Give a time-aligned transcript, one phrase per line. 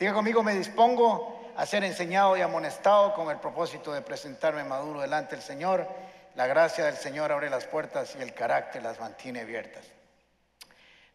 [0.00, 5.02] Diga conmigo, me dispongo a ser enseñado y amonestado con el propósito de presentarme maduro
[5.02, 5.86] delante del Señor.
[6.36, 9.84] La gracia del Señor abre las puertas y el carácter las mantiene abiertas.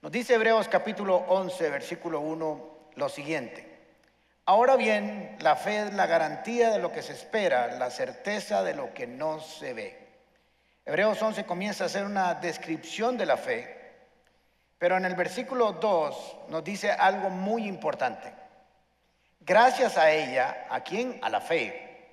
[0.03, 3.67] Nos dice Hebreos capítulo 11, versículo 1, lo siguiente.
[4.45, 8.75] Ahora bien, la fe es la garantía de lo que se espera, la certeza de
[8.75, 9.97] lo que no se ve.
[10.85, 13.95] Hebreos 11 comienza a hacer una descripción de la fe,
[14.77, 18.44] pero en el versículo 2 nos dice algo muy importante.
[19.45, 21.19] Gracias a ella, ¿a quién?
[21.21, 22.09] A la fe.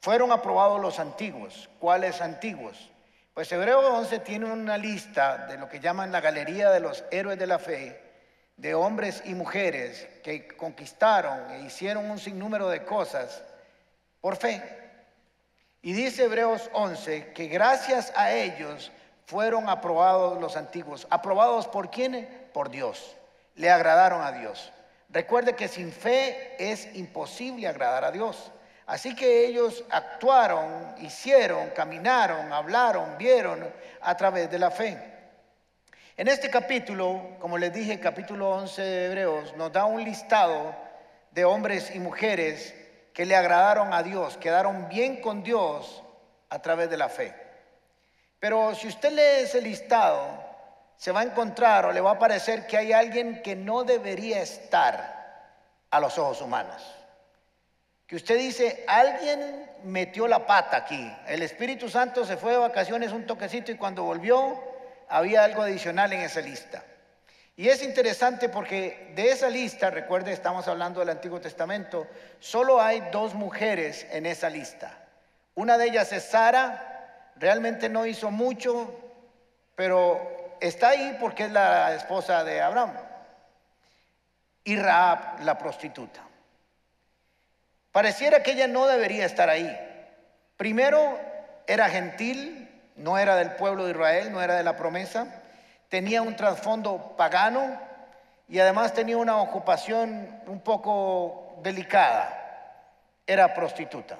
[0.00, 1.70] Fueron aprobados los antiguos.
[1.78, 2.90] ¿Cuáles antiguos?
[3.34, 7.38] Pues Hebreos 11 tiene una lista de lo que llaman la galería de los héroes
[7.38, 8.02] de la fe,
[8.56, 13.44] de hombres y mujeres que conquistaron e hicieron un sinnúmero de cosas
[14.20, 14.60] por fe.
[15.82, 18.90] Y dice Hebreos 11 que gracias a ellos
[19.26, 21.06] fueron aprobados los antiguos.
[21.10, 22.48] ¿Aprobados por quién?
[22.52, 23.16] Por Dios.
[23.54, 24.72] Le agradaron a Dios.
[25.12, 28.50] Recuerde que sin fe es imposible agradar a Dios.
[28.86, 34.98] Así que ellos actuaron, hicieron, caminaron, hablaron, vieron a través de la fe.
[36.16, 40.74] En este capítulo, como les dije, capítulo 11 de Hebreos, nos da un listado
[41.30, 42.74] de hombres y mujeres
[43.12, 46.02] que le agradaron a Dios, quedaron bien con Dios
[46.48, 47.34] a través de la fe.
[48.38, 50.41] Pero si usted lee ese listado,
[50.96, 54.40] se va a encontrar o le va a parecer que hay alguien que no debería
[54.40, 55.22] estar
[55.90, 56.82] a los ojos humanos.
[58.06, 61.12] Que usted dice, alguien metió la pata aquí.
[61.26, 64.62] El Espíritu Santo se fue de vacaciones un toquecito y cuando volvió
[65.08, 66.82] había algo adicional en esa lista.
[67.56, 72.06] Y es interesante porque de esa lista, recuerde, estamos hablando del Antiguo Testamento,
[72.40, 74.98] solo hay dos mujeres en esa lista.
[75.54, 78.90] Una de ellas es Sara, realmente no hizo mucho,
[79.74, 82.92] pero está ahí porque es la esposa de Abraham.
[84.64, 86.20] Y Raab, la prostituta.
[87.90, 89.68] Pareciera que ella no debería estar ahí.
[90.56, 91.18] Primero,
[91.66, 95.26] era gentil, no era del pueblo de Israel, no era de la promesa,
[95.88, 97.78] tenía un trasfondo pagano
[98.48, 102.86] y además tenía una ocupación un poco delicada,
[103.26, 104.16] era prostituta.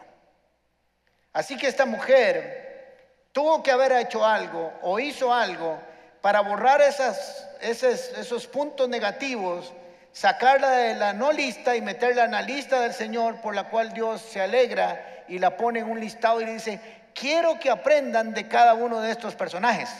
[1.32, 5.78] Así que esta mujer tuvo que haber hecho algo o hizo algo
[6.22, 7.16] para borrar esos,
[7.60, 9.72] esos puntos negativos,
[10.12, 13.92] sacarla de la no lista y meterla en la lista del Señor por la cual
[13.92, 16.80] Dios se alegra y la pone en un listado y dice,
[17.12, 19.90] quiero que aprendan de cada uno de estos personajes.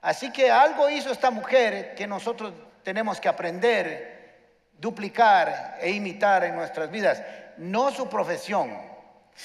[0.00, 2.54] Así que algo hizo esta mujer que nosotros
[2.84, 7.20] tenemos que aprender, duplicar e imitar en nuestras vidas.
[7.56, 8.70] No su profesión,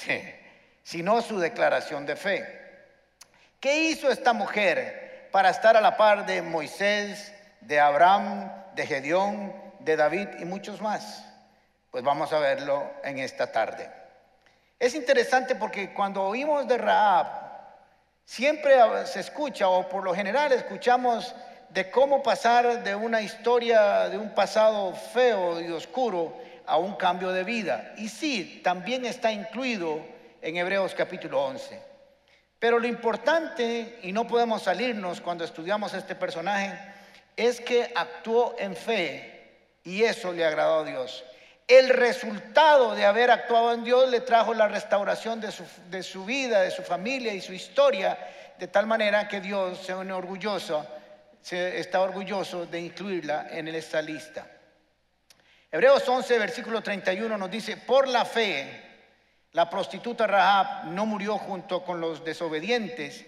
[0.84, 2.60] sino su declaración de fe.
[3.58, 9.52] ¿Qué hizo esta mujer para estar a la par de Moisés, de Abraham, de Gedeón,
[9.80, 11.24] de David y muchos más?
[11.90, 13.90] Pues vamos a verlo en esta tarde.
[14.78, 17.26] Es interesante porque cuando oímos de Raab,
[18.24, 18.74] siempre
[19.06, 21.34] se escucha, o por lo general escuchamos
[21.70, 27.30] de cómo pasar de una historia, de un pasado feo y oscuro, a un cambio
[27.30, 27.94] de vida.
[27.96, 30.00] Y sí, también está incluido
[30.42, 31.91] en Hebreos capítulo 11.
[32.62, 36.78] Pero lo importante, y no podemos salirnos cuando estudiamos este personaje,
[37.36, 39.50] es que actuó en fe
[39.82, 41.24] y eso le agradó a Dios
[41.78, 45.50] el resultado de haber actuado en Dios le trajo la restauración de
[46.02, 48.18] su, vida, de su familia y su historia,
[48.58, 50.86] de tal manera que Dios se orgulloso,
[51.40, 54.46] se está orgulloso de incluirla en esta lista.
[55.70, 58.91] Hebreos 11, versículo 31 nos dice, por la fe,
[59.52, 63.26] la prostituta Rahab no murió junto con los desobedientes,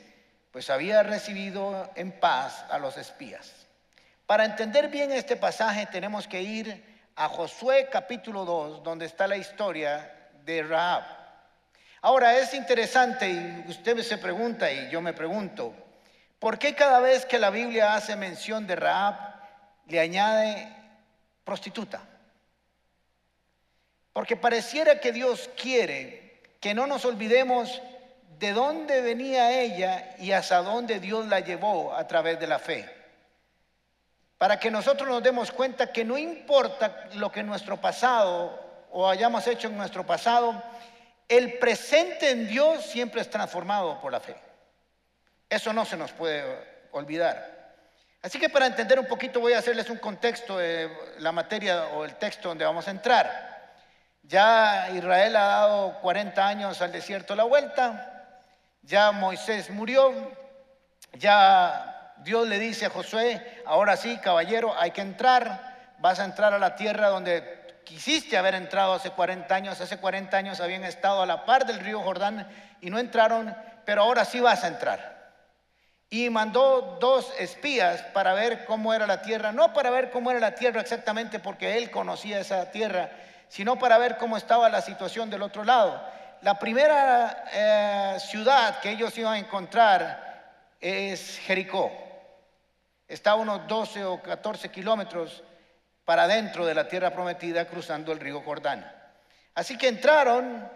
[0.51, 3.53] pues había recibido en paz a los espías.
[4.27, 6.83] Para entender bien este pasaje tenemos que ir
[7.17, 11.03] a Josué capítulo 2, donde está la historia de Rahab.
[12.01, 15.75] Ahora es interesante y usted se pregunta y yo me pregunto,
[16.39, 19.17] ¿por qué cada vez que la Biblia hace mención de Rahab
[19.89, 20.69] le añade
[21.45, 22.01] prostituta?
[24.15, 27.83] Porque pareciera que Dios quiere que no nos olvidemos
[28.39, 33.05] de dónde venía ella y hasta dónde Dios la llevó a través de la fe
[34.45, 39.47] para que nosotros nos demos cuenta que no importa lo que nuestro pasado o hayamos
[39.47, 40.63] hecho en nuestro pasado,
[41.29, 44.37] el presente en Dios siempre es transformado por la fe.
[45.49, 46.45] Eso no se nos puede
[46.93, 47.73] olvidar.
[48.21, 50.91] Así que para entender un poquito voy a hacerles un contexto de
[51.21, 53.54] la materia o el texto donde vamos a entrar.
[54.27, 58.41] Ya Israel ha dado 40 años al desierto la vuelta,
[58.83, 60.13] ya Moisés murió,
[61.13, 66.55] ya Dios le dice a Josué, ahora sí, caballero, hay que entrar, vas a entrar
[66.55, 71.23] a la tierra donde quisiste haber entrado hace 40 años, hace 40 años habían estado
[71.23, 72.49] a la par del río Jordán
[72.81, 73.55] y no entraron,
[73.85, 75.15] pero ahora sí vas a entrar.
[76.09, 80.41] Y mandó dos espías para ver cómo era la tierra, no para ver cómo era
[80.41, 83.11] la tierra exactamente porque él conocía esa tierra,
[83.49, 86.03] sino para ver cómo estaba la situación del otro lado.
[86.43, 91.91] La primera eh, ciudad que ellos iban a encontrar es Jericó.
[93.09, 95.43] Está a unos 12 o 14 kilómetros
[96.05, 98.91] para dentro de la tierra prometida cruzando el río Jordán.
[99.55, 100.69] Así que entraron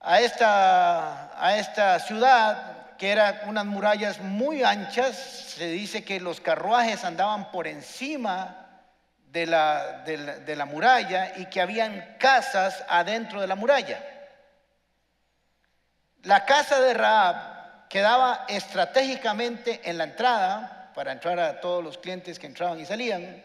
[0.00, 5.16] a esta, a esta ciudad que era unas murallas muy anchas.
[5.16, 8.65] Se dice que los carruajes andaban por encima
[9.36, 14.02] de la, de la muralla y que habían casas adentro de la muralla.
[16.22, 22.38] La casa de Raab quedaba estratégicamente en la entrada para entrar a todos los clientes
[22.38, 23.44] que entraban y salían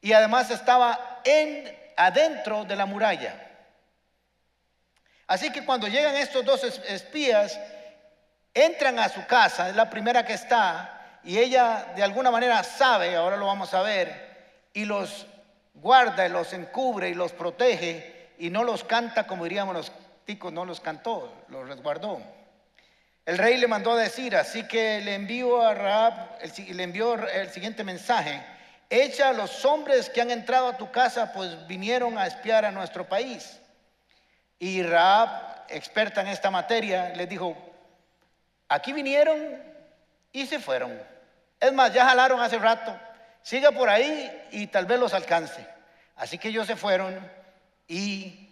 [0.00, 3.40] y además estaba en, adentro de la muralla.
[5.28, 7.56] Así que cuando llegan estos dos espías,
[8.52, 13.14] entran a su casa, es la primera que está, y ella de alguna manera sabe,
[13.14, 14.33] ahora lo vamos a ver,
[14.74, 15.26] y los
[15.72, 19.92] guarda, y los encubre y los protege, y no los canta como diríamos los
[20.26, 22.20] ticos, no los cantó, los resguardó.
[23.24, 27.48] El rey le mandó a decir, así que le envió a Raab, le envió el
[27.50, 28.44] siguiente mensaje,
[28.90, 32.70] Echa a los hombres que han entrado a tu casa, pues vinieron a espiar a
[32.70, 33.58] nuestro país.
[34.58, 37.56] Y Raab, experta en esta materia, les dijo,
[38.68, 39.36] aquí vinieron
[40.32, 41.00] y se fueron.
[41.58, 42.96] Es más, ya jalaron hace rato,
[43.44, 45.64] siga por ahí y tal vez los alcance.
[46.16, 47.30] Así que ellos se fueron
[47.86, 48.50] y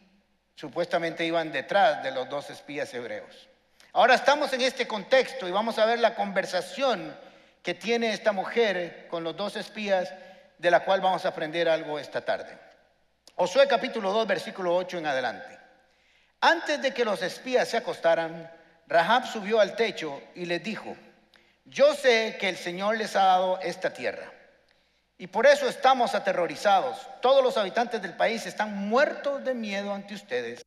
[0.54, 3.48] supuestamente iban detrás de los dos espías hebreos.
[3.94, 7.16] Ahora estamos en este contexto y vamos a ver la conversación
[7.62, 10.12] que tiene esta mujer con los dos espías,
[10.58, 12.58] de la cual vamos a aprender algo esta tarde.
[13.34, 15.58] Josué capítulo 2, versículo 8 en adelante.
[16.40, 18.50] Antes de que los espías se acostaran,
[18.86, 20.96] Rahab subió al techo y les dijo,
[21.64, 24.31] yo sé que el Señor les ha dado esta tierra.
[25.19, 27.06] Y por eso estamos aterrorizados.
[27.20, 30.64] Todos los habitantes del país están muertos de miedo ante ustedes.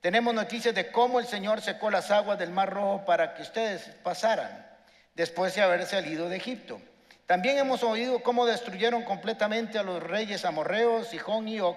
[0.00, 3.82] Tenemos noticias de cómo el Señor secó las aguas del Mar Rojo para que ustedes
[4.02, 4.66] pasaran
[5.14, 6.80] después de haber salido de Egipto.
[7.26, 11.76] También hemos oído cómo destruyeron completamente a los reyes amorreos, Sijón y Og,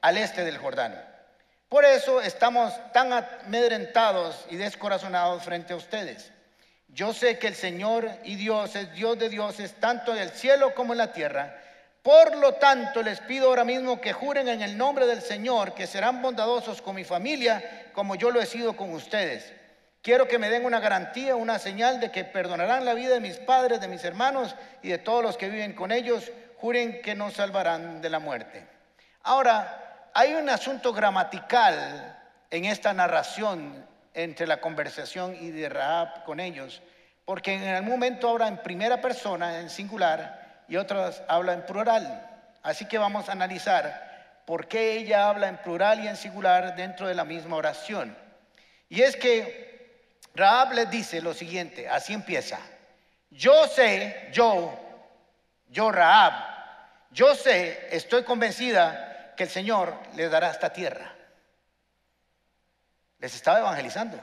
[0.00, 0.94] al este del Jordán.
[1.68, 6.30] Por eso estamos tan amedrentados y descorazonados frente a ustedes.
[6.94, 10.76] Yo sé que el Señor y Dios es Dios de dioses, tanto en el cielo
[10.76, 11.60] como en la tierra.
[12.04, 15.88] Por lo tanto, les pido ahora mismo que juren en el nombre del Señor que
[15.88, 19.52] serán bondadosos con mi familia, como yo lo he sido con ustedes.
[20.02, 23.38] Quiero que me den una garantía, una señal de que perdonarán la vida de mis
[23.38, 26.30] padres, de mis hermanos y de todos los que viven con ellos.
[26.58, 28.64] Juren que nos salvarán de la muerte.
[29.24, 33.84] Ahora, hay un asunto gramatical en esta narración
[34.14, 36.82] entre la conversación y de Rahab con ellos,
[37.24, 42.30] porque en el momento habla en primera persona, en singular, y otras habla en plural.
[42.62, 47.06] Así que vamos a analizar por qué ella habla en plural y en singular dentro
[47.06, 48.16] de la misma oración.
[48.88, 52.58] Y es que Raab les dice lo siguiente, así empieza.
[53.30, 54.72] Yo sé, yo,
[55.68, 56.32] yo Raab,
[57.10, 61.13] yo sé, estoy convencida que el Señor les dará esta tierra.
[63.24, 64.20] Les estaba evangelizando.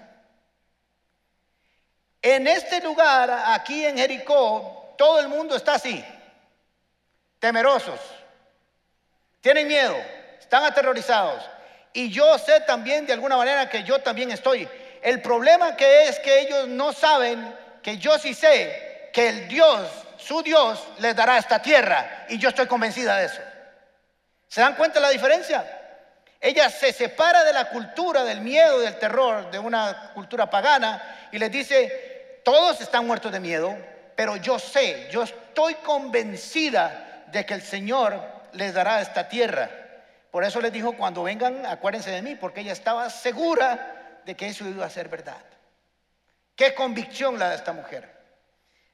[2.21, 6.05] En este lugar, aquí en Jericó, todo el mundo está así,
[7.39, 7.99] temerosos,
[9.41, 9.97] tienen miedo,
[10.39, 11.49] están aterrorizados.
[11.93, 14.69] Y yo sé también de alguna manera que yo también estoy
[15.01, 19.89] el problema que es que ellos no saben que yo sí sé que el Dios,
[20.17, 22.27] su Dios, les dará esta tierra.
[22.29, 23.41] Y yo estoy convencida de eso.
[24.47, 25.80] ¿Se dan cuenta de la diferencia?
[26.43, 31.37] Ella se separa de la cultura del miedo, del terror, de una cultura pagana, y
[31.37, 33.77] les dice, todos están muertos de miedo,
[34.15, 38.19] pero yo sé, yo estoy convencida de que el Señor
[38.53, 39.69] les dará esta tierra.
[40.31, 44.47] Por eso les dijo, cuando vengan, acuérdense de mí, porque ella estaba segura de que
[44.47, 45.43] eso iba a ser verdad.
[46.55, 48.09] Qué convicción la de esta mujer.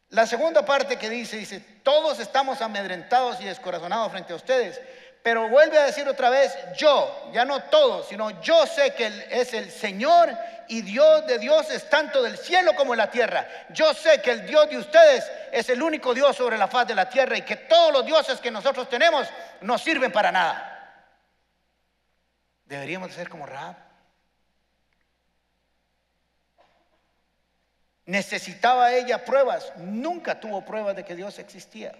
[0.09, 4.81] La segunda parte que dice, dice, todos estamos amedrentados y descorazonados frente a ustedes,
[5.27, 9.25] pero vuelve a decir otra vez, yo, ya no todos, sino yo sé que Él
[9.29, 10.29] es el Señor
[10.69, 13.45] y Dios de dioses, tanto del cielo como de la tierra.
[13.71, 16.95] Yo sé que el Dios de ustedes es el único Dios sobre la faz de
[16.95, 19.27] la tierra y que todos los dioses que nosotros tenemos
[19.59, 21.03] no sirven para nada.
[22.63, 23.75] Deberíamos ser como Rahab.
[28.05, 29.73] ¿Necesitaba ella pruebas?
[29.75, 31.93] Nunca tuvo pruebas de que Dios existía.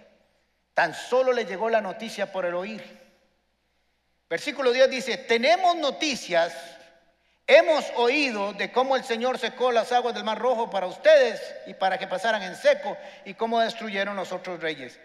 [0.74, 3.06] Tan solo le llegó la noticia por el oír.
[4.30, 6.54] Versículo 10 dice, tenemos noticias,
[7.46, 11.74] hemos oído de cómo el Señor secó las aguas del Mar Rojo para ustedes y
[11.74, 15.00] para que pasaran en seco y cómo destruyeron los otros reyes.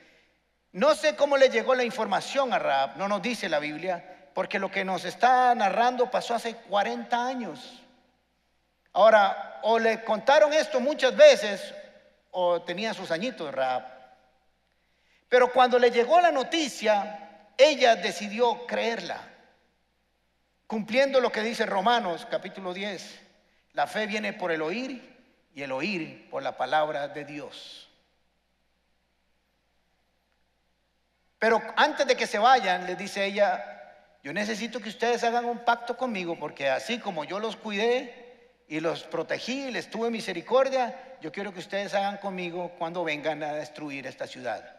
[0.72, 4.58] No sé cómo le llegó la información a Raab, no nos dice la Biblia, porque
[4.58, 7.80] lo que nos está narrando pasó hace 40 años.
[8.94, 11.74] Ahora, o le contaron esto muchas veces
[12.32, 13.84] o tenía sus añitos Raab.
[15.28, 19.20] Pero cuando le llegó la noticia, ella decidió creerla,
[20.66, 23.20] cumpliendo lo que dice Romanos capítulo 10.
[23.72, 25.12] La fe viene por el oír
[25.54, 27.88] y el oír por la palabra de Dios.
[31.38, 33.64] Pero antes de que se vayan, les dice ella,
[34.22, 38.78] yo necesito que ustedes hagan un pacto conmigo, porque así como yo los cuidé y
[38.78, 43.54] los protegí y les tuve misericordia, yo quiero que ustedes hagan conmigo cuando vengan a
[43.54, 44.76] destruir esta ciudad.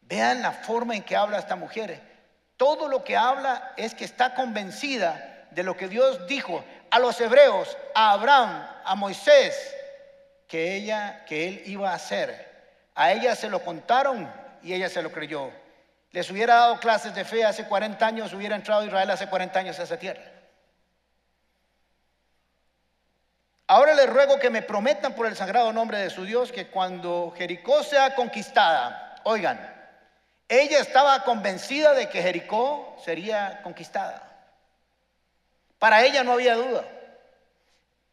[0.00, 2.15] Vean la forma en que habla esta mujer.
[2.56, 7.20] Todo lo que habla es que está convencida de lo que Dios dijo a los
[7.20, 9.74] hebreos, a Abraham, a Moisés,
[10.48, 12.54] que ella, que él iba a hacer.
[12.94, 14.32] A ella se lo contaron
[14.62, 15.50] y ella se lo creyó.
[16.12, 19.78] Les hubiera dado clases de fe hace 40 años, hubiera entrado Israel hace 40 años
[19.78, 20.22] a esa tierra.
[23.66, 27.34] Ahora les ruego que me prometan por el sagrado nombre de su Dios que cuando
[27.36, 29.75] Jericó sea conquistada, oigan,
[30.48, 34.22] ella estaba convencida de que Jericó sería conquistada.
[35.78, 36.84] Para ella no había duda.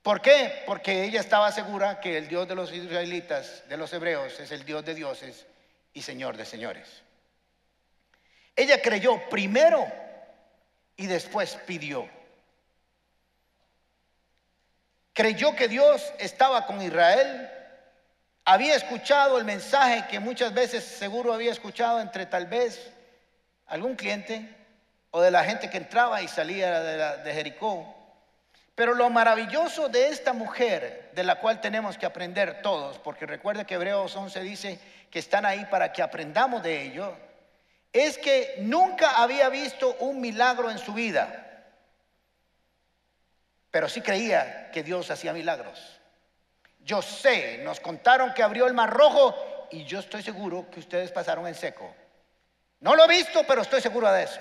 [0.01, 0.63] ¿Por qué?
[0.65, 4.65] Porque ella estaba segura que el Dios de los israelitas, de los hebreos, es el
[4.65, 5.45] Dios de dioses
[5.93, 7.03] y Señor de señores.
[8.55, 9.85] Ella creyó primero
[10.97, 12.09] y después pidió.
[15.13, 17.49] Creyó que Dios estaba con Israel
[18.45, 22.91] había escuchado el mensaje que muchas veces seguro había escuchado entre tal vez
[23.67, 24.53] algún cliente
[25.12, 27.95] o de la gente que entraba y salía de, Jericó.
[28.75, 33.65] Pero lo maravilloso de esta mujer, de la cual tenemos que aprender todos, porque recuerde
[33.65, 34.79] que Hebreos 11 dice
[35.12, 37.15] que están ahí para que aprendamos de ello,
[37.93, 41.65] es que nunca había visto un milagro en su vida,
[43.69, 46.00] pero sí creía que Dios hacía milagros.
[46.83, 51.11] Yo sé, nos contaron que abrió el mar rojo y yo estoy seguro que ustedes
[51.11, 51.93] pasaron en seco.
[52.81, 54.39] No lo he visto, pero estoy seguro de eso.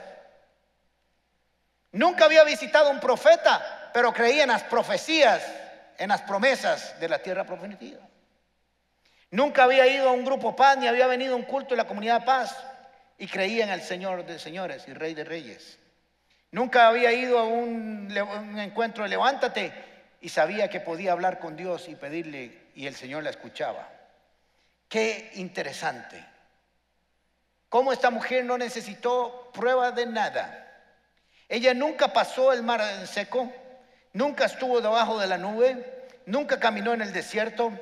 [1.92, 5.42] Nunca había visitado un profeta, pero creía en las profecías,
[5.98, 8.00] en las promesas de la tierra prometida.
[9.30, 11.86] Nunca había ido a un grupo paz ni había venido a un culto de la
[11.86, 12.56] comunidad paz
[13.18, 15.78] y creía en el Señor de señores y Rey de reyes.
[16.50, 19.91] Nunca había ido a un, un encuentro de levántate
[20.22, 23.88] y sabía que podía hablar con Dios y pedirle y el Señor la escuchaba.
[24.88, 26.24] Qué interesante.
[27.68, 30.58] Cómo esta mujer no necesitó prueba de nada.
[31.48, 33.52] Ella nunca pasó el mar en seco,
[34.12, 37.72] nunca estuvo debajo de la nube, nunca caminó en el desierto,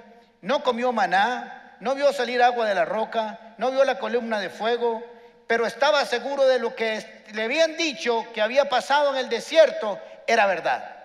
[0.40, 4.48] no comió maná, no vio salir agua de la roca, no vio la columna de
[4.48, 5.04] fuego,
[5.46, 10.00] pero estaba seguro de lo que le habían dicho que había pasado en el desierto
[10.26, 10.99] era verdad.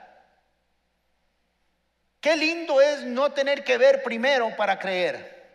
[2.25, 5.45] Qué lindo es no tener que ver primero para creer.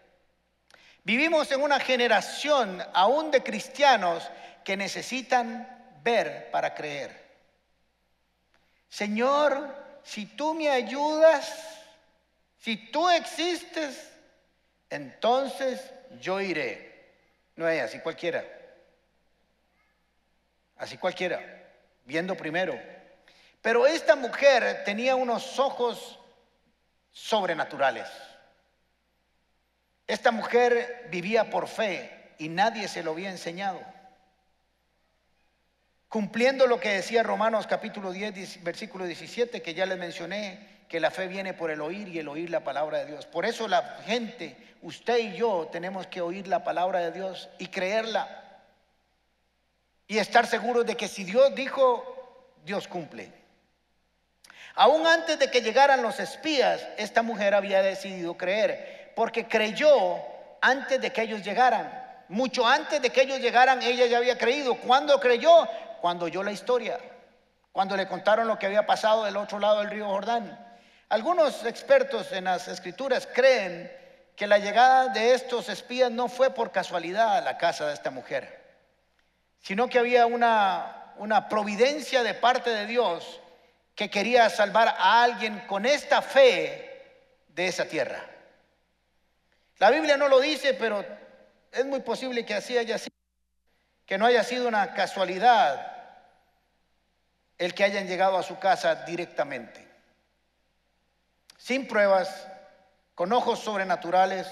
[1.02, 4.22] Vivimos en una generación aún de cristianos
[4.62, 5.66] que necesitan
[6.04, 7.10] ver para creer.
[8.88, 9.74] Señor,
[10.04, 11.52] si tú me ayudas,
[12.60, 14.08] si tú existes,
[14.90, 17.10] entonces yo iré.
[17.56, 18.44] No es así cualquiera.
[20.76, 21.40] Así cualquiera,
[22.04, 22.80] viendo primero.
[23.60, 26.19] Pero esta mujer tenía unos ojos
[27.12, 28.08] sobrenaturales.
[30.06, 33.80] Esta mujer vivía por fe y nadie se lo había enseñado.
[36.08, 41.12] Cumpliendo lo que decía Romanos capítulo 10, versículo 17, que ya les mencioné, que la
[41.12, 43.26] fe viene por el oír y el oír la palabra de Dios.
[43.26, 47.68] Por eso la gente, usted y yo, tenemos que oír la palabra de Dios y
[47.68, 48.64] creerla.
[50.08, 53.39] Y estar seguros de que si Dios dijo, Dios cumple.
[54.74, 60.16] Aún antes de que llegaran los espías, esta mujer había decidido creer, porque creyó
[60.60, 62.00] antes de que ellos llegaran.
[62.28, 64.76] Mucho antes de que ellos llegaran, ella ya había creído.
[64.76, 65.66] ¿Cuándo creyó?
[66.00, 66.98] Cuando oyó la historia,
[67.72, 70.66] cuando le contaron lo que había pasado del otro lado del río Jordán.
[71.08, 73.90] Algunos expertos en las escrituras creen
[74.36, 78.10] que la llegada de estos espías no fue por casualidad a la casa de esta
[78.10, 78.64] mujer,
[79.60, 83.40] sino que había una, una providencia de parte de Dios
[84.00, 88.24] que quería salvar a alguien con esta fe de esa tierra.
[89.76, 91.04] La Biblia no lo dice, pero
[91.70, 93.14] es muy posible que así haya sido,
[94.06, 95.86] que no haya sido una casualidad
[97.58, 99.86] el que hayan llegado a su casa directamente.
[101.58, 102.48] Sin pruebas,
[103.14, 104.48] con ojos sobrenaturales,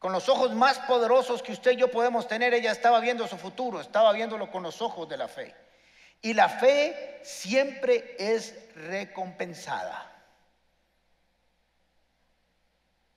[0.00, 3.38] con los ojos más poderosos que usted y yo podemos tener, ella estaba viendo su
[3.38, 5.63] futuro, estaba viéndolo con los ojos de la fe.
[6.24, 10.10] Y la fe siempre es recompensada.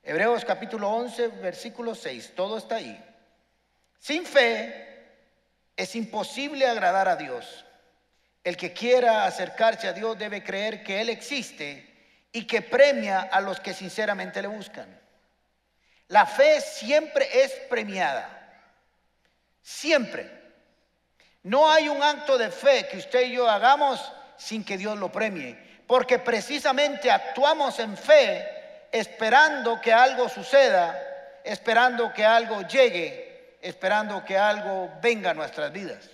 [0.02, 3.02] Hebreos capítulo 11, versículo 6, todo está ahí.
[3.98, 5.06] Sin fe
[5.74, 7.64] es imposible agradar a Dios.
[8.44, 13.40] El que quiera acercarse a Dios debe creer que Él existe y que premia a
[13.40, 15.00] los que sinceramente le buscan.
[16.08, 18.28] La fe siempre es premiada.
[19.62, 20.37] Siempre.
[21.42, 25.10] No hay un acto de fe que usted y yo hagamos sin que Dios lo
[25.10, 25.56] premie.
[25.86, 28.46] Porque precisamente actuamos en fe
[28.92, 30.98] esperando que algo suceda,
[31.44, 36.08] esperando que algo llegue, esperando que algo venga a nuestras vidas.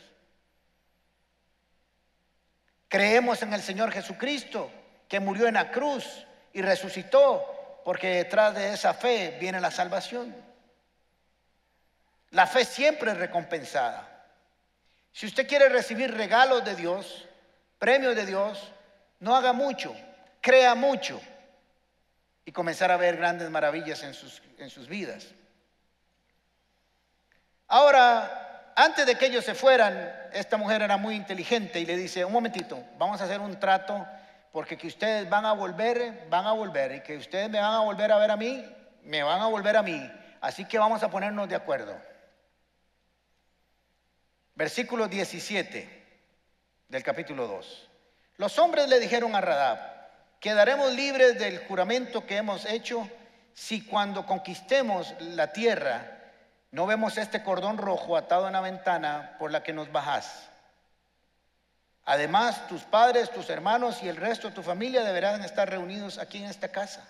[2.89, 4.71] Creemos en el Señor Jesucristo,
[5.09, 10.35] que murió en la cruz y resucitó porque detrás de esa fe viene la salvación.
[12.31, 14.14] La fe siempre es recompensada.
[15.15, 17.25] Si usted quiere recibir regalos de Dios,
[17.79, 18.73] premios de Dios,
[19.21, 19.95] no haga mucho,
[20.41, 21.21] crea mucho
[22.45, 25.29] y comenzar a ver grandes maravillas en sus, en sus vidas.
[27.69, 32.25] Ahora, antes de que ellos se fueran, esta mujer era muy inteligente y le dice,
[32.25, 34.05] un momentito, vamos a hacer un trato
[34.51, 37.81] porque que ustedes van a volver, van a volver, y que ustedes me van a
[37.81, 38.65] volver a ver a mí,
[39.05, 40.11] me van a volver a mí.
[40.41, 41.97] Así que vamos a ponernos de acuerdo.
[44.55, 46.05] Versículo 17
[46.89, 47.91] del capítulo 2.
[48.37, 49.79] Los hombres le dijeron a Radab,
[50.39, 53.09] quedaremos libres del juramento que hemos hecho
[53.53, 56.21] si cuando conquistemos la tierra
[56.71, 60.51] no vemos este cordón rojo atado en la ventana por la que nos bajás.
[62.05, 66.39] Además, tus padres, tus hermanos y el resto de tu familia deberán estar reunidos aquí
[66.39, 67.07] en esta casa.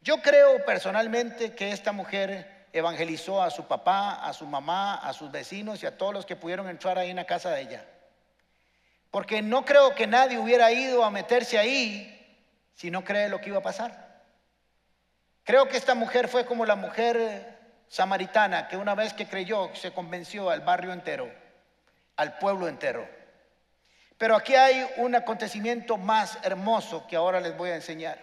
[0.00, 5.30] Yo creo personalmente que esta mujer evangelizó a su papá, a su mamá, a sus
[5.30, 7.84] vecinos y a todos los que pudieron entrar ahí en la casa de ella.
[9.12, 12.10] Porque no creo que nadie hubiera ido a meterse ahí
[12.74, 14.24] si no cree lo que iba a pasar.
[15.44, 19.92] Creo que esta mujer fue como la mujer samaritana que una vez que creyó se
[19.92, 21.32] convenció al barrio entero,
[22.16, 23.08] al pueblo entero.
[24.18, 28.18] Pero aquí hay un acontecimiento más hermoso que ahora les voy a enseñar.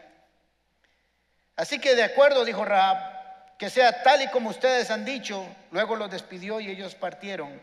[1.55, 3.20] Así que de acuerdo, dijo Raab,
[3.61, 5.45] que sea tal y como ustedes han dicho.
[5.69, 7.61] Luego los despidió y ellos partieron.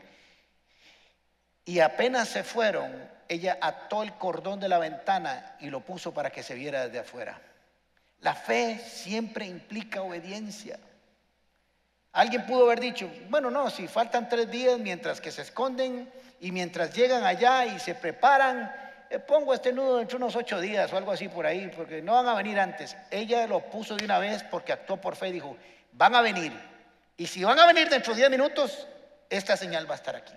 [1.65, 6.31] Y apenas se fueron, ella ató el cordón de la ventana y lo puso para
[6.31, 7.41] que se viera desde afuera.
[8.21, 10.79] La fe siempre implica obediencia.
[12.13, 16.09] Alguien pudo haber dicho, bueno, no, si faltan tres días mientras que se esconden
[16.39, 18.73] y mientras llegan allá y se preparan,
[19.11, 22.13] eh, pongo este nudo entre unos ocho días o algo así por ahí, porque no
[22.13, 22.97] van a venir antes.
[23.11, 25.57] Ella lo puso de una vez porque actuó por fe y dijo,
[25.99, 26.53] van a venir.
[27.17, 28.87] Y si van a venir dentro de diez minutos,
[29.29, 30.33] esta señal va a estar aquí.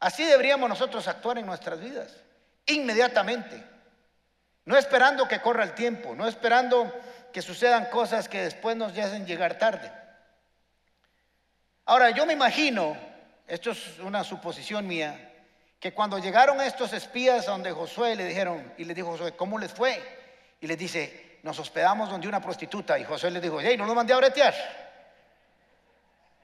[0.00, 2.12] Así deberíamos nosotros actuar en nuestras vidas,
[2.66, 3.62] inmediatamente.
[4.64, 6.92] No esperando que corra el tiempo, no esperando
[7.32, 9.90] que sucedan cosas que después nos hacen llegar tarde.
[11.84, 12.96] Ahora, yo me imagino,
[13.46, 15.32] esto es una suposición mía,
[15.78, 19.58] que cuando llegaron estos espías a donde Josué le dijeron, y le dijo Josué, ¿cómo
[19.58, 20.02] les fue?
[20.60, 22.98] Y les dice, nos hospedamos donde una prostituta.
[22.98, 24.54] Y Josué les dijo, hey, no lo mandé a bretear.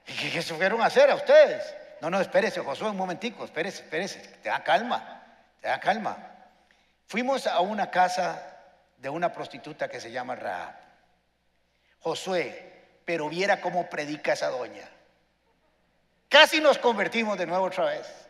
[0.06, 1.74] ¿Y qué, fueron a hacer a ustedes?
[2.00, 5.22] No, no, espérese, Josué, un momentico, espérese, espérese, te da calma,
[5.60, 6.16] te da calma.
[7.06, 8.56] Fuimos a una casa
[8.98, 10.74] de una prostituta que se llama Raab.
[12.00, 14.88] Josué, pero viera cómo predica esa doña.
[16.28, 18.25] Casi nos convertimos de nuevo otra vez.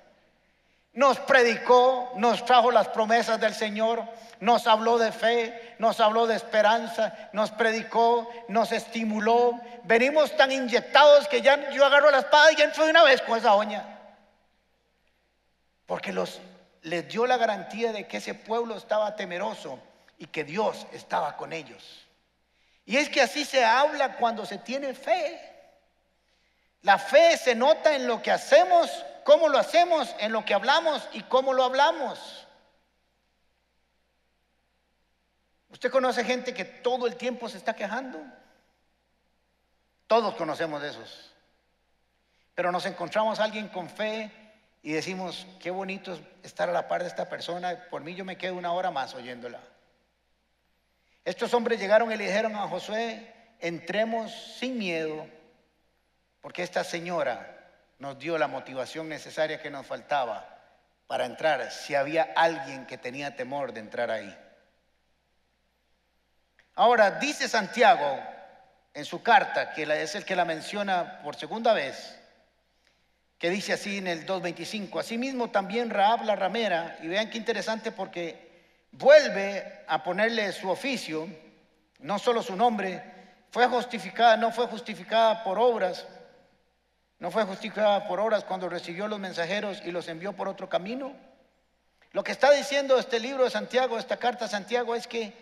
[0.97, 4.03] Nos predicó, nos trajo las promesas del Señor,
[4.41, 9.61] nos habló de fe, nos habló de esperanza, nos predicó, nos estimuló.
[9.85, 13.39] Venimos tan inyectados que ya yo agarro la espada y entro de una vez con
[13.39, 13.85] esa oña.
[15.85, 16.41] Porque los,
[16.81, 19.79] les dio la garantía de que ese pueblo estaba temeroso
[20.17, 22.07] y que Dios estaba con ellos.
[22.87, 25.53] Y es que así se habla cuando se tiene fe.
[26.81, 31.07] La fe se nota en lo que hacemos, cómo lo hacemos, en lo que hablamos
[31.13, 32.47] y cómo lo hablamos.
[35.69, 38.21] ¿Usted conoce gente que todo el tiempo se está quejando?
[40.07, 41.33] Todos conocemos de esos.
[42.55, 44.31] Pero nos encontramos a alguien con fe
[44.83, 48.25] y decimos, qué bonito es estar a la par de esta persona, por mí yo
[48.25, 49.61] me quedo una hora más oyéndola.
[51.25, 55.27] Estos hombres llegaron y le dijeron a Josué, entremos sin miedo
[56.41, 57.56] porque esta señora
[57.99, 60.57] nos dio la motivación necesaria que nos faltaba
[61.07, 64.37] para entrar si había alguien que tenía temor de entrar ahí.
[66.75, 68.21] Ahora, dice Santiago
[68.93, 72.19] en su carta, que es el que la menciona por segunda vez,
[73.39, 77.93] que dice así en el 2.25, asimismo también Raab la ramera, y vean qué interesante
[77.93, 78.47] porque
[78.93, 81.29] vuelve a ponerle su oficio,
[82.01, 83.03] no solo su nombre,
[83.51, 86.07] fue justificada, no fue justificada por obras,
[87.19, 91.15] no fue justificada por obras cuando recibió los mensajeros y los envió por otro camino.
[92.13, 95.33] Lo que está diciendo este libro de Santiago, esta carta de Santiago, es que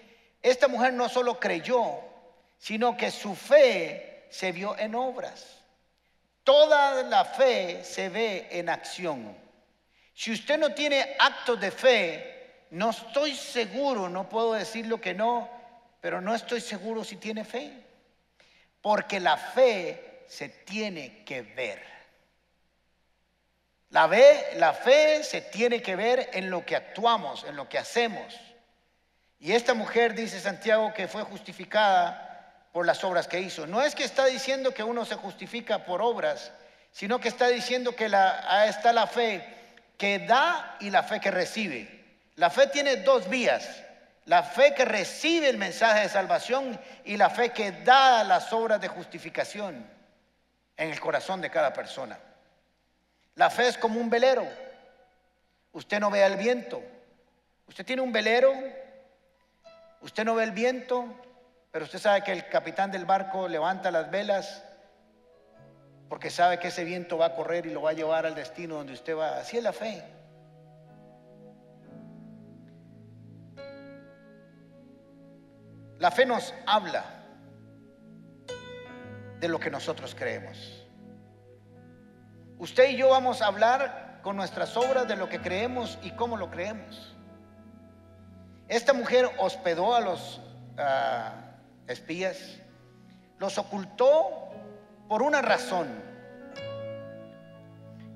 [0.43, 2.01] esta mujer no solo creyó,
[2.59, 5.59] sino que su fe se vio en obras.
[6.45, 9.37] Toda la fe se ve en acción.
[10.15, 15.15] Si usted no tiene actos de fe, no estoy seguro, no puedo decir lo que
[15.15, 15.49] no,
[16.01, 17.73] pero no estoy seguro si tiene fe.
[18.81, 21.95] Porque la fe se tiene que ver.
[23.91, 24.11] La,
[24.57, 28.35] la fe se tiene que ver en lo que actuamos, en lo que hacemos.
[29.39, 33.69] Y esta mujer, dice Santiago, que fue justificada por las obras que hizo.
[33.69, 36.51] No es que está diciendo que uno se justifica por obras,
[36.91, 39.47] sino que está diciendo que está la fe
[39.97, 42.05] que da y la fe que recibe.
[42.35, 43.85] La fe tiene dos vías.
[44.25, 48.81] La fe que recibe el mensaje de salvación y la fe que da las obras
[48.81, 49.87] de justificación
[50.77, 52.19] en el corazón de cada persona.
[53.35, 54.47] La fe es como un velero.
[55.73, 56.83] Usted no ve el viento.
[57.67, 58.53] Usted tiene un velero.
[60.01, 61.07] Usted no ve el viento.
[61.71, 64.63] Pero usted sabe que el capitán del barco levanta las velas
[66.09, 68.77] porque sabe que ese viento va a correr y lo va a llevar al destino
[68.77, 69.39] donde usted va.
[69.39, 70.05] Así es la fe.
[75.99, 77.14] La fe nos habla
[79.45, 80.87] de lo que nosotros creemos.
[82.59, 86.39] Usted y yo vamos a hablar con nuestras obras de lo que creemos y cómo
[86.39, 87.15] lo creemos.
[88.69, 90.41] Esta mujer hospedó a los
[90.79, 91.35] ah,
[91.87, 92.39] espías,
[93.39, 94.51] los ocultó
[95.11, 95.89] por una razón.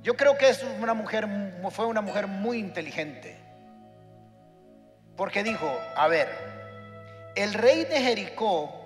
[0.01, 1.29] Yo creo que es una mujer,
[1.73, 3.39] fue una mujer muy inteligente.
[5.15, 6.31] Porque dijo, a ver,
[7.35, 8.78] el rey de Jericó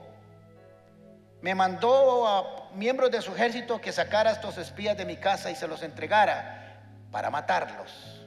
[1.42, 5.50] me mandó a miembros de su ejército que sacara a estos espías de mi casa
[5.50, 8.26] y se los entregara para matarlos.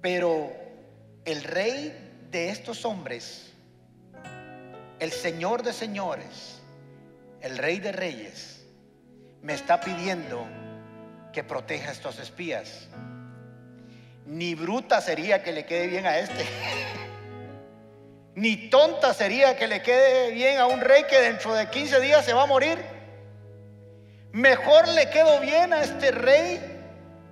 [0.00, 0.50] Pero
[1.24, 3.54] el rey de estos hombres
[5.04, 6.60] el Señor de señores,
[7.40, 8.64] el Rey de reyes,
[9.42, 10.46] me está pidiendo
[11.32, 12.88] que proteja a estos espías.
[14.24, 16.46] Ni bruta sería que le quede bien a este.
[18.34, 22.24] Ni tonta sería que le quede bien a un rey que dentro de 15 días
[22.24, 22.78] se va a morir.
[24.32, 26.60] Mejor le quedo bien a este rey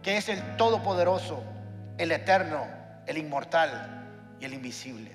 [0.02, 1.42] que es el todopoderoso,
[1.98, 2.66] el eterno,
[3.06, 5.10] el inmortal y el invisible.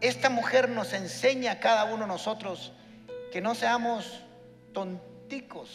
[0.00, 2.72] Esta mujer nos enseña a cada uno de nosotros
[3.32, 4.22] que no seamos
[4.72, 5.70] tonticos,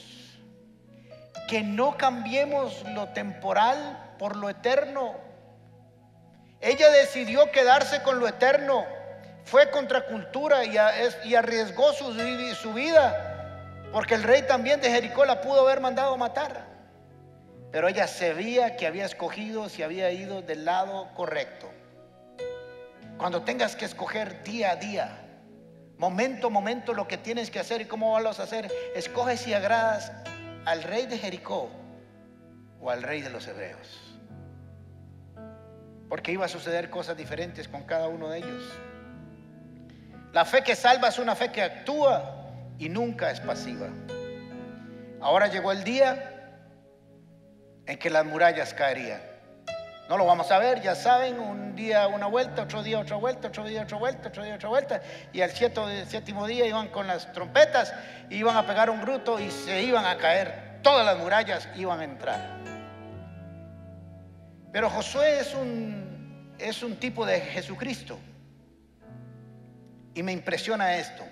[1.47, 5.15] que no cambiemos lo temporal por lo eterno.
[6.59, 8.85] Ella decidió quedarse con lo eterno,
[9.45, 12.13] fue contra cultura y arriesgó su,
[12.55, 16.65] su vida, porque el rey también de Jericó la pudo haber mandado matar.
[17.71, 21.69] Pero ella sabía que había escogido, si había ido del lado correcto.
[23.17, 25.17] Cuando tengas que escoger día a día,
[25.97, 29.53] momento a momento lo que tienes que hacer y cómo vas a hacer, escoge si
[29.53, 30.11] agradas
[30.65, 31.69] al rey de Jericó
[32.81, 34.15] o al rey de los hebreos.
[36.09, 38.63] Porque iba a suceder cosas diferentes con cada uno de ellos.
[40.35, 43.87] La fe que salva es una fe que actúa y nunca es pasiva.
[45.21, 46.59] Ahora llegó el día
[47.85, 49.21] en que las murallas caerían.
[50.09, 53.47] No lo vamos a ver, ya saben, un día una vuelta, otro día otra vuelta,
[53.47, 55.01] otro día otra vuelta, otro día otra vuelta.
[55.31, 57.93] Y al séptimo día iban con las trompetas,
[58.29, 60.81] iban a pegar un bruto y se iban a caer.
[60.81, 62.41] Todas las murallas iban a entrar.
[64.73, 68.19] Pero Josué es un, es un tipo de Jesucristo.
[70.15, 71.23] Y me impresiona esto.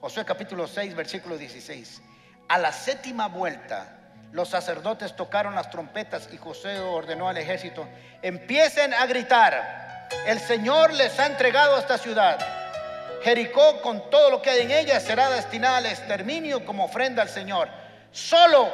[0.00, 2.00] Josué capítulo 6, versículo 16.
[2.48, 3.98] A la séptima vuelta
[4.32, 7.86] los sacerdotes tocaron las trompetas y José ordenó al ejército,
[8.22, 12.38] empiecen a gritar, el Señor les ha entregado esta ciudad.
[13.22, 17.28] Jericó con todo lo que hay en ella será destinada al exterminio como ofrenda al
[17.28, 17.68] Señor.
[18.10, 18.72] Solo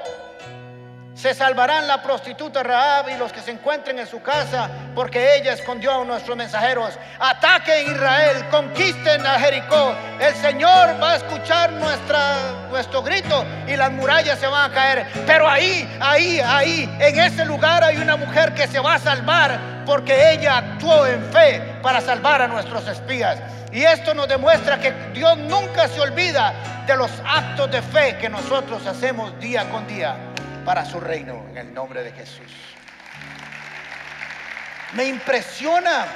[1.18, 5.54] Se salvarán la prostituta Raab y los que se encuentren en su casa, porque ella
[5.54, 6.96] escondió a nuestros mensajeros.
[7.18, 9.96] Ataquen Israel, conquisten a Jericó.
[10.20, 15.08] El Señor va a escuchar nuestro grito y las murallas se van a caer.
[15.26, 19.58] Pero ahí, ahí, ahí, en ese lugar hay una mujer que se va a salvar
[19.84, 23.40] porque ella actuó en fe para salvar a nuestros espías.
[23.72, 26.54] Y esto nos demuestra que Dios nunca se olvida
[26.86, 30.27] de los actos de fe que nosotros hacemos día con día
[30.68, 32.52] para su reino en el nombre de Jesús.
[34.92, 36.06] Me impresiona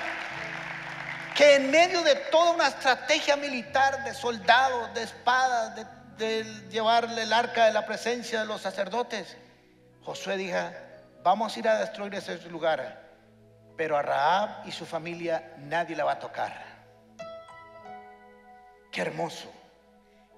[1.35, 5.87] que en medio de toda una estrategia militar de soldados, de espadas,
[6.19, 9.39] de, llevarle el arca de la presencia de los sacerdotes,
[10.03, 10.59] Josué dijo,
[11.23, 13.09] vamos a ir a destruir ese lugar,
[13.79, 16.63] pero a Raab y su familia nadie la va a tocar.
[18.91, 19.51] Qué hermoso,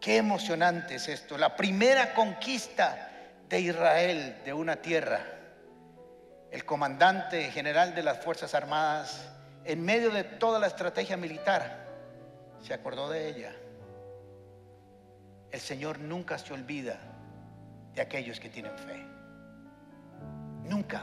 [0.01, 3.11] qué emocionante es esto, la primera conquista
[3.55, 5.21] de Israel, de una tierra,
[6.51, 9.31] el comandante general de las Fuerzas Armadas,
[9.65, 11.87] en medio de toda la estrategia militar,
[12.61, 13.53] se acordó de ella.
[15.53, 16.99] El Señor nunca se olvida
[17.95, 19.07] de aquellos que tienen fe.
[20.65, 21.03] Nunca.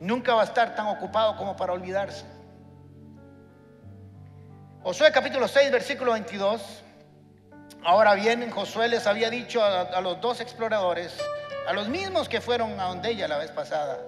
[0.00, 2.24] Nunca va a estar tan ocupado como para olvidarse.
[4.82, 6.84] Josué capítulo 6, versículo 22.
[7.84, 11.16] Ahora bien, Josué les había dicho a, los dos exploradores,
[11.66, 13.98] a los mismos que fueron a donde ella la vez pasada,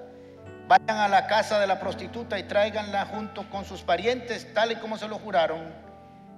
[0.67, 4.77] vayan a la casa de la prostituta y tráiganla junto con sus parientes, tal y
[4.77, 5.73] como se lo juraron.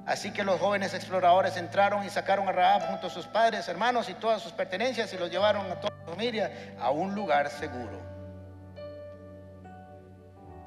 [0.04, 4.08] Así que los jóvenes exploradores entraron y sacaron a Rahab junto a sus padres, hermanos
[4.08, 8.00] y todas sus pertenencias y los llevaron a toda su familia a un lugar seguro.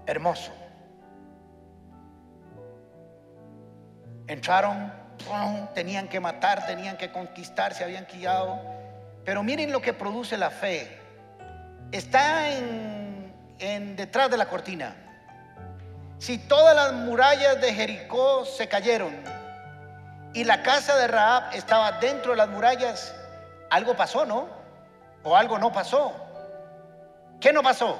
[0.07, 0.51] Hermoso.
[4.27, 5.04] Entraron
[5.73, 8.59] tenían que matar, tenían que conquistar, se habían quillado.
[9.23, 10.99] Pero miren lo que produce la fe.
[11.91, 14.95] Está en, detrás de la cortina.
[16.19, 19.15] Si todas las murallas de Jericó se cayeron
[20.33, 23.13] y la casa de Raab estaba dentro de las murallas,
[23.69, 24.47] algo pasó, ¿no?
[25.23, 26.13] O algo no pasó.
[27.39, 27.99] ¿Qué no pasó?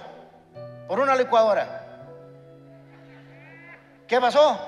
[0.88, 1.82] Por una licuadora.
[4.08, 4.60] ¿Qué pasó?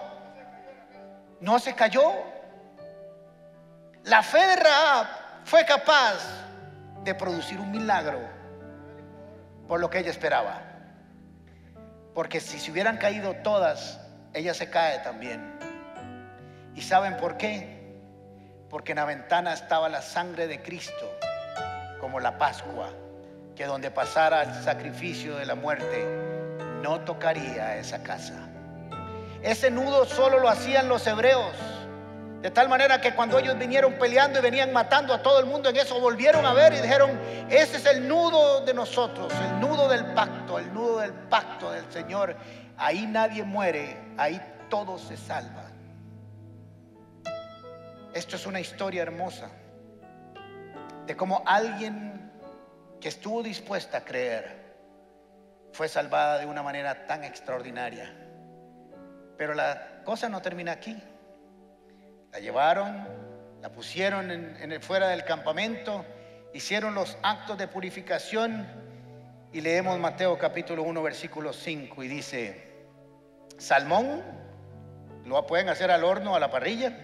[1.39, 2.11] No se cayó.
[4.07, 5.05] La fe de Raab
[5.43, 6.15] fue capaz
[7.03, 8.21] de producir un milagro
[9.67, 10.61] por lo que ella esperaba.
[12.13, 13.99] Porque si se hubieran caído todas,
[14.33, 15.59] ella se cae también.
[16.73, 17.99] ¿Y saben por qué?
[18.69, 21.11] Porque en la ventana estaba la sangre de Cristo,
[21.99, 22.91] como la Pascua,
[23.57, 26.05] que donde pasara el sacrificio de la muerte,
[26.81, 28.35] no tocaría esa casa.
[29.43, 31.76] Ese nudo solo lo hacían los hebreos
[32.41, 35.69] de tal manera que cuando ellos vinieron peleando y venían matando a todo el mundo
[35.69, 37.19] en eso, volvieron a ver y dijeron,
[37.49, 41.91] ese es el nudo de nosotros, el nudo del pacto, el nudo del pacto del
[41.91, 42.35] Señor.
[42.77, 45.63] Ahí nadie muere, ahí todo se salva.
[48.13, 49.49] Esto es una historia hermosa
[51.07, 52.31] de cómo alguien
[53.01, 54.75] que estuvo dispuesta a creer
[55.71, 58.13] fue salvada de una manera tan extraordinaria.
[59.37, 61.01] Pero la cosa no termina aquí.
[62.31, 63.07] La llevaron,
[63.61, 66.05] la pusieron en, el, fuera del campamento,
[66.53, 68.67] hicieron los actos de purificación
[69.53, 72.85] y leemos Mateo capítulo 1 versículo 5 y dice,
[73.57, 74.23] Salmón,
[75.25, 76.95] lo pueden hacer al horno, a la parrilla,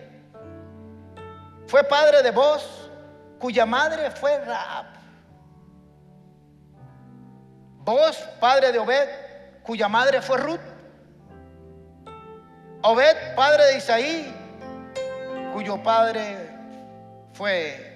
[1.67, 2.91] fue padre de vos,
[3.39, 4.85] cuya madre fue Raab.
[7.79, 9.09] Vos, padre de Obed,
[9.63, 10.59] cuya madre fue Ruth.
[12.81, 14.42] Obed, padre de Isaí,
[15.53, 16.49] cuyo padre
[17.33, 17.93] fue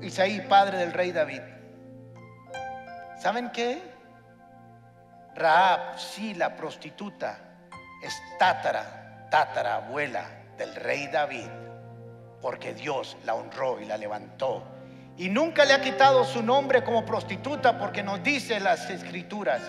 [0.00, 1.42] Isaí, padre del rey David.
[3.20, 3.82] ¿Saben qué?
[5.34, 7.38] Raab, sí, la prostituta,
[8.02, 10.24] es tátara, tátara abuela
[10.56, 11.48] del rey David,
[12.40, 14.62] porque Dios la honró y la levantó.
[15.16, 19.60] Y nunca le ha quitado su nombre como prostituta, porque nos dice las escrituras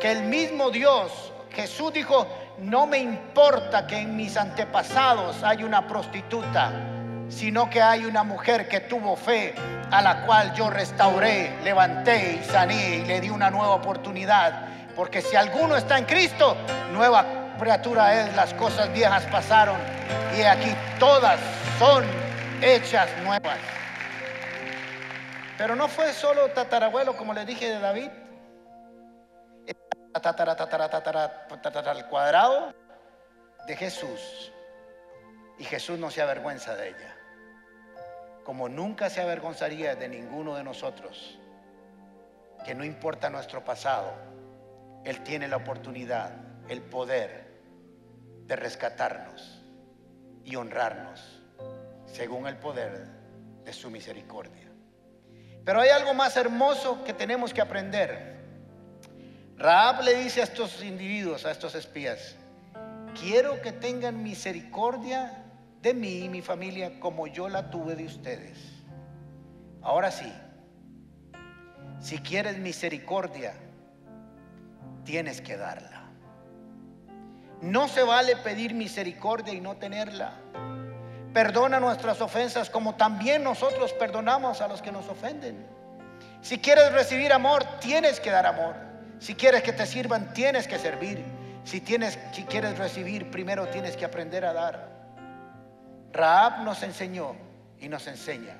[0.00, 5.88] que el mismo Dios Jesús dijo, no me importa que en mis antepasados haya una
[5.88, 6.70] prostituta,
[7.30, 9.54] sino que hay una mujer que tuvo fe,
[9.90, 14.68] a la cual yo restauré, levanté y sané y le di una nueva oportunidad.
[14.94, 16.58] Porque si alguno está en Cristo,
[16.92, 17.24] nueva
[17.58, 19.78] criatura es, las cosas viejas pasaron
[20.36, 21.40] y aquí todas
[21.78, 22.04] son
[22.60, 23.56] hechas nuevas.
[25.56, 28.10] Pero no fue solo tatarabuelo, como le dije de David
[31.88, 32.74] al cuadrado
[33.66, 34.52] de Jesús.
[35.58, 37.16] Y Jesús no se avergüenza de ella.
[38.44, 41.38] Como nunca se avergonzaría de ninguno de nosotros
[42.64, 44.12] que no importa nuestro pasado,
[45.04, 46.32] Él tiene la oportunidad,
[46.68, 47.46] el poder
[48.46, 49.62] de rescatarnos
[50.44, 51.42] y honrarnos
[52.06, 53.06] según el poder
[53.64, 54.70] de su misericordia.
[55.64, 58.35] Pero hay algo más hermoso que tenemos que aprender.
[59.58, 62.36] Raab le dice a estos individuos, a estos espías,
[63.18, 65.44] quiero que tengan misericordia
[65.80, 68.58] de mí y mi familia como yo la tuve de ustedes.
[69.80, 70.30] Ahora sí,
[72.00, 73.54] si quieres misericordia,
[75.04, 76.02] tienes que darla.
[77.62, 80.34] No se vale pedir misericordia y no tenerla.
[81.32, 85.66] Perdona nuestras ofensas como también nosotros perdonamos a los que nos ofenden.
[86.42, 88.85] Si quieres recibir amor, tienes que dar amor.
[89.18, 91.24] Si quieres que te sirvan, tienes que servir.
[91.64, 94.96] Si, tienes, si quieres recibir, primero tienes que aprender a dar.
[96.12, 97.34] Raab nos enseñó
[97.78, 98.56] y nos enseña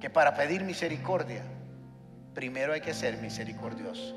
[0.00, 1.42] que para pedir misericordia,
[2.34, 4.16] primero hay que ser misericordioso.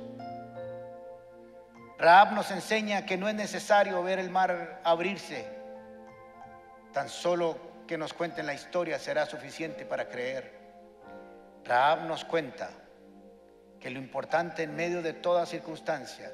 [1.99, 5.63] Raab nos enseña que no es necesario ver el mar abrirse
[6.93, 7.57] Tan solo
[7.87, 10.53] que nos cuenten la historia será suficiente para creer.
[11.65, 12.69] Raab nos cuenta
[13.83, 16.31] que lo importante en medio de toda circunstancia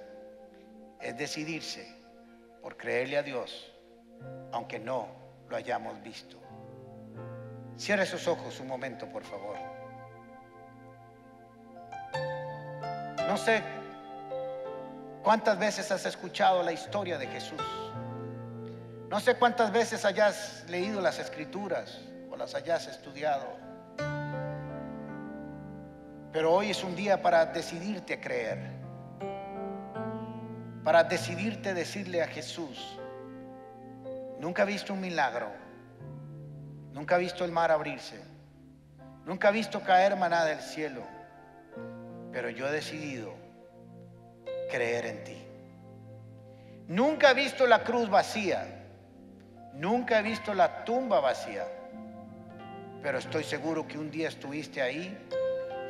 [1.02, 1.92] es decidirse
[2.62, 3.74] por creerle a Dios,
[4.52, 5.08] aunque no
[5.50, 6.38] lo hayamos visto.
[7.76, 9.58] Cierre sus ojos un momento, por favor.
[13.28, 13.64] No sé
[15.24, 17.64] cuántas veces has escuchado la historia de Jesús.
[19.10, 23.58] No sé cuántas veces hayas leído las escrituras o las hayas estudiado,
[26.32, 28.60] pero hoy es un día para decidirte a creer,
[30.84, 33.00] para decidirte a decirle a Jesús,
[34.40, 35.48] nunca he visto un milagro,
[36.94, 38.20] nunca he visto el mar abrirse,
[39.26, 41.04] nunca he visto caer maná del cielo,
[42.32, 43.34] pero yo he decidido
[44.72, 45.46] creer en ti.
[46.88, 48.80] Nunca he visto la cruz vacía
[49.80, 51.66] Nunca he visto la tumba vacía,
[53.02, 55.18] pero estoy seguro que un día estuviste ahí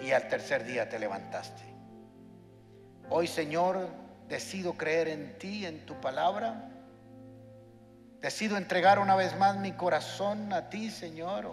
[0.01, 1.63] y al tercer día te levantaste.
[3.09, 3.88] Hoy, Señor,
[4.27, 6.69] decido creer en ti, en tu palabra.
[8.21, 11.51] Decido entregar una vez más mi corazón a ti, Señor.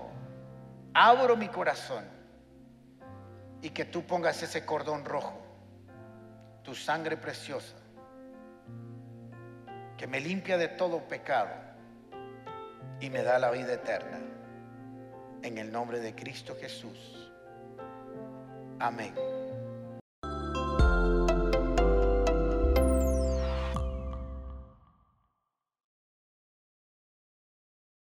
[0.93, 2.05] Abro mi corazón
[3.63, 5.35] y que tú pongas ese cordón rojo,
[6.63, 7.77] tu sangre preciosa,
[9.97, 11.51] que me limpia de todo pecado
[13.01, 14.21] y me da la vida eterna.
[15.43, 17.26] En el nombre de Cristo Jesús.
[18.79, 19.36] Amém.